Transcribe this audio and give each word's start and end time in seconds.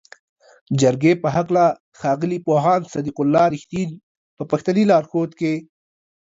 جرګې 0.81 1.13
په 1.23 1.27
هکله 1.35 1.65
ښاغلي 1.99 2.39
پوهاند 2.47 2.89
صدیق 2.93 3.17
الله 3.23 3.45
"رښتین" 3.55 3.89
په 4.37 4.43
پښتني 4.51 4.83
لارښود 4.91 5.31
کې 5.39 5.53